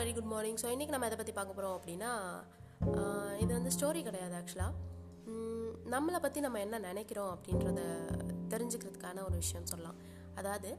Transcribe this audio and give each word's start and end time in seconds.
Very 0.00 0.14
good 0.14 0.24
morning 0.24 0.54
so 0.54 0.66
இன்றைக்கி 0.66 0.88
நம்ம 0.88 1.06
எதை 1.06 1.16
பற்றி 1.16 1.32
பார்க்க 1.32 1.54
போகிறோம் 1.54 1.76
அப்படின்னா 1.78 2.10
ஆஹ் 2.98 3.38
இது 3.38 3.52
வந்து 3.54 3.70
ஸ்டோரி 3.78 4.02
கிடையாது 4.02 4.34
ஆக்சுவலாக 4.34 4.74
நம்மளை 5.90 6.18
பற்றி 6.20 6.40
நம்ம 6.40 6.58
என்ன 6.60 6.78
நினைக்கிறோம் 6.78 7.36
அப்படின்றத 7.36 7.80
தெரிஞ்சுக்கிறதுக்கான 8.48 9.24
ஒரு 9.24 9.36
விஷயம் 9.36 9.66
சொல்லலாம். 9.66 9.98
அதாவது 10.34 10.70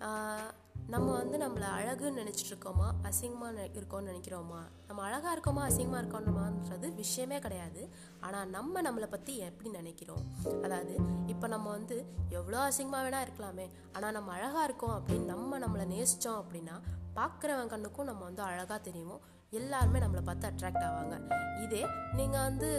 ஆஹ் 0.00 0.50
நம்ம 0.86 1.12
வந்து 1.12 1.38
நம்மளை 1.38 1.68
அழகுன்னு 1.68 2.20
நினச்சிட்டு 2.22 2.52
இருக்கோமா 2.52 2.88
அசிங்கமாக 3.02 3.68
இருக்கோம்னு 3.74 4.10
நினைக்கிறோமா? 4.12 4.60
நம்ம 4.86 5.02
அழகாக 5.02 5.36
இருக்கோமா 5.36 5.62
அசிங்கமாக 5.62 6.02
இருக்கோமான்றது 6.02 6.94
விஷயமே 6.94 7.38
கிடையாது. 7.38 7.88
ஆனால் 8.20 8.48
நம்ம 8.48 8.82
நம்மளை 8.82 9.06
பற்றி 9.06 9.36
எப்படி 9.38 9.70
நினைக்கிறோம்? 9.70 10.24
அதாவது 10.62 10.94
இப்போ 11.26 11.46
நம்ம 11.46 11.70
வந்து 11.70 11.98
எவ்வளோ 12.28 12.68
அசிங்கமாக 12.68 13.08
வேணால் 13.08 13.26
இருக்கலாமே 13.26 13.66
ஆனால் 13.92 14.12
நம்ம 14.12 14.32
அழகாக 14.32 14.64
இருக்கோம் 14.64 14.96
அப்படின்னு 14.98 15.24
நம்ம 15.24 15.58
நம்மளை 15.58 15.86
நேசித்தோம் 15.86 16.40
அப்படின்னா 16.40 16.76
பார்க்குறவன் 17.18 17.72
கண்ணுக்கும் 17.72 18.08
நம்ம 18.10 18.22
வந்து 18.28 18.42
அழகாக 18.50 18.78
தெரியும். 18.88 19.20
எல்லாருமே 19.58 19.98
நம்மளை 20.04 20.22
பார்த்து 20.28 20.48
அட்ராக்ட் 20.50 20.84
ஆவாங்க. 20.88 21.16
இதே 21.64 21.82
நீங்கள் 22.18 22.44
வந்து 22.48 22.70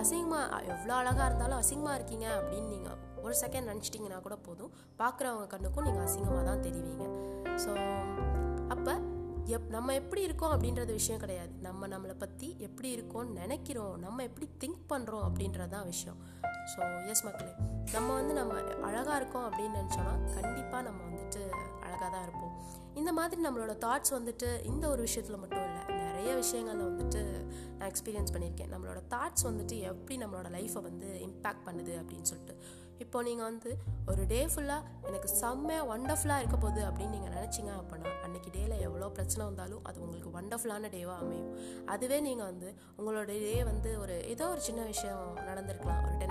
அசிங்கமாக 0.00 0.62
எவ்வளோ 0.72 0.94
அழகாக 1.00 1.28
இருந்தாலும் 1.30 1.60
அசிங்கமாக 1.62 1.98
இருக்கீங்க 1.98 2.26
அப்படின்னு 2.38 2.68
நீங்கள் 2.74 2.98
ஒரு 3.24 3.34
செகண்ட் 3.42 3.70
நினச்சிட்டிங்கன்னா 3.70 4.18
கூட 4.26 4.36
போதும். 4.48 4.72
பார்க்குறவங்க 5.02 5.46
கண்ணுக்கும் 5.54 5.86
நீங்கள் 5.88 6.04
அசிங்கமாக 6.06 6.44
தான் 6.50 6.64
தெரிவிங்க. 6.66 7.06
ஸோ 7.64 7.70
அப்போ 8.74 8.94
எப் 9.56 9.68
நம்ம 9.74 9.94
எப்படி 10.00 10.22
இருக்கோம் 10.28 10.52
அப்படின்றது 10.54 10.92
விஷயம் 10.98 11.20
கிடையாது. 11.22 11.52
நம்ம 11.66 11.88
நம்மளை 11.92 12.14
பற்றி 12.22 12.48
எப்படி 12.66 12.88
இருக்கோம்னு 12.96 13.38
நினைக்கிறோம். 13.42 13.94
நம்ம 14.04 14.24
எப்படி 14.28 14.46
திங்க் 14.62 14.82
பண்ணுறோம் 14.92 15.24
அப்படின்றது 15.28 15.72
தான் 15.76 15.88
விஷயம். 15.92 16.18
ஸோ 16.72 16.80
எஸ் 17.12 17.24
மக்களே 17.26 17.52
நம்ம 17.94 18.08
வந்து 18.18 18.34
நம்ம 18.40 18.54
அழகாக 18.88 19.18
இருக்கோம் 19.20 19.46
அப்படின்னு 19.48 19.78
நினச்சோன்னா 19.80 20.14
கண்டிப்பாக 20.36 20.82
நம்ம 20.88 21.00
வந்துட்டு 21.08 21.42
அழகாக 22.08 22.16
தான் 22.16 22.26
இருப்போம். 22.26 22.54
இந்த 23.00 23.10
மாதிரி 23.18 23.40
நம்மளோட 23.46 23.72
தாட்ஸ் 23.84 24.12
வந்துட்டு 24.18 24.48
இந்த 24.70 24.84
ஒரு 24.92 25.00
விஷயத்தில் 25.06 25.40
மட்டும் 25.42 25.64
இல்லை 25.68 25.82
நிறைய 26.06 26.30
விஷயங்களில் 26.42 26.88
வந்துட்டு 26.90 27.22
நான் 27.78 27.88
எக்ஸ்பீரியன்ஸ் 27.90 28.32
பண்ணியிருக்கேன். 28.34 28.72
நம்மளோட 28.74 29.00
தாட்ஸ் 29.14 29.46
வந்துட்டு 29.48 29.76
எப்படி 29.90 30.14
நம்மளோட 30.22 30.48
லைஃப்பை 30.56 30.82
வந்து 30.88 31.08
இம்பேக்ட் 31.26 31.66
பண்ணுது 31.68 31.92
அப்படின்னு 32.02 32.28
சொல்லிட்டு. 32.32 32.54
இப்போ 33.04 33.18
நீங்கள் 33.26 33.48
வந்து 33.50 33.70
ஒரு 34.10 34.22
டே 34.30 34.38
ஃபுல்லாக 34.52 34.88
எனக்கு 35.08 35.28
செம்மையாக 35.40 35.90
ஒண்டர்ஃபுல்லாக 35.94 36.40
இருக்க 36.42 36.56
போகுது 36.64 36.80
அப்படின்னு 36.88 37.14
நீங்கள் 37.16 37.34
நினச்சிங்க 37.36 37.72
அப்படின்னா 37.80 38.12
அன்றைக்கி 38.26 38.50
டேயில் 38.56 38.74
எவ்வளோ 38.86 39.08
பிரச்சனை 39.18 39.42
வந்தாலும் 39.50 39.84
அது 39.88 40.02
உங்களுக்கு 40.04 40.30
ஒண்டர்ஃபுல்லான 40.38 40.90
டேவாக 40.94 41.24
அமையும். 41.24 41.52
அதுவே 41.94 42.18
நீங்கள் 42.28 42.48
வந்து 42.50 42.70
உங்களோட 42.98 43.26
டே 43.44 43.54
வந்து 43.70 43.92
ஒரு 44.04 44.16
ஏதோ 44.34 44.48
ஒரு 44.54 44.62
சின்ன 44.68 44.82
விஷயம் 44.92 45.38
நடந்திருக்கலாம் 45.48 46.02
ஒரு 46.08 46.16
டென் 46.22 46.27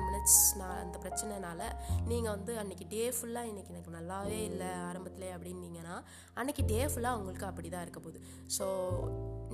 நான் 0.59 0.80
அந்த 0.83 0.97
பிரச்சனைனால 1.03 1.61
நீங்கள் 2.09 2.33
வந்து 2.36 2.53
அன்றைக்கி 2.61 2.86
டே 2.94 3.03
ஃபுல்லாக 3.16 3.50
இன்றைக்கி 3.52 3.72
எனக்கு 3.75 3.92
நல்லாவே 3.97 4.39
இல்லை 4.50 4.69
ஆரம்பத்தில் 4.88 5.28
அப்படின்னீங்கன்னா 5.36 5.95
அன்றைக்கி 6.39 6.64
டே 6.72 6.80
ஃபுல்லாக 6.92 7.17
உங்களுக்கு 7.19 7.45
அப்படி 7.50 7.69
தான் 7.75 7.86
இருக்க 7.86 8.00
போகுது. 8.00 8.19
ஸோ 8.58 8.66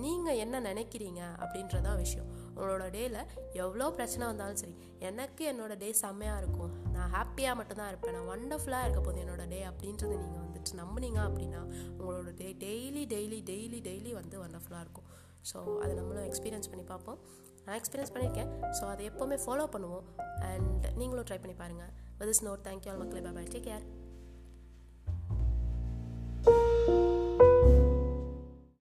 நீங்கள் 0.03 0.39
என்ன 0.43 0.61
நினைக்கிறீங்க 0.69 1.21
அப்படின்றதான் 1.43 1.99
விஷயம். 2.03 2.29
உங்களோட 2.55 2.85
டேயில் 2.95 3.19
எவ்வளோ 3.63 3.85
பிரச்சனை 3.97 4.23
வந்தாலும் 4.31 4.59
சரி 4.61 4.75
எனக்கு 5.09 5.43
என்னோட 5.51 5.73
டே 5.83 5.89
செம்மையாக 6.03 6.41
இருக்கும். 6.41 6.73
நான் 6.95 7.13
ஹாப்பியாக 7.17 7.57
மட்டும்தான் 7.59 7.91
இருப்பேன். 7.93 8.15
நான் 8.17 8.31
ஒண்டர்ஃபுல்லாக 8.35 8.85
இருக்க 8.87 9.01
போகுது 9.01 9.23
என்னோட 9.25 9.45
டே 9.53 9.61
அப்படின்றத 9.71 10.13
நீங்கள் 10.23 10.43
வந்துட்டு 10.45 10.79
நம்புனீங்க 10.81 11.21
அப்படின்னா 11.29 11.61
உங்களோட 11.99 12.31
day 12.41 12.49
daily 12.65 13.05
daily 13.15 13.39
daily 13.51 13.79
daily 13.89 14.13
வந்து 14.19 14.37
ஒண்டர்ஃபுல்லாக 14.45 14.85
இருக்கும். 14.85 15.09
ஸோ 15.49 15.57
அதை 15.83 15.93
நம்மளும் 16.01 16.27
எக்ஸ்பீரியன்ஸ் 16.29 16.69
பண்ணி 16.71 16.85
பார்ப்போம். 16.91 17.19
நான் 17.65 17.77
எக்ஸ்பீரியன்ஸ் 17.79 18.13
பண்ணியிருக்கேன் 18.13 18.49
ஸோ 18.77 18.83
அதை 18.93 19.09
எப்போவுமே 19.09 19.37
ஃபாலோ 19.45 19.65
பண்ணுவோம். 19.75 20.05
அண்ட் 20.51 20.85
நீங்களும் 20.99 21.25
ட்ரை 21.29 21.39
பண்ணி 21.43 21.55
பாருங்கள் 21.63 21.91
with 22.19 22.31
is 22.33 22.45
note 22.47 22.63
thank you 22.69 22.89
all 22.91 23.01
மக்களே. 23.03 23.21
Bye 23.37 23.51
take 23.53 23.67
care 23.69 23.85